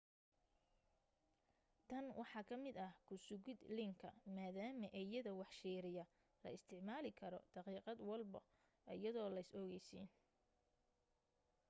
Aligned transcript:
tan 1.89 2.05
waxaa 2.19 2.47
ka 2.49 2.55
mida 2.65 2.87
kusugid 3.07 3.59
leenka 3.75 4.09
maadama 4.35 4.87
eeyada 4.99 5.31
wax 5.39 5.51
shiiriya 5.61 6.05
la 6.43 6.49
isticmaali 6.57 7.11
karo 7.19 7.39
daqiiqad 7.55 7.97
walba 8.09 8.39
ayadoo 8.93 9.27
leys 9.35 9.49
ogeysiin 9.59 10.07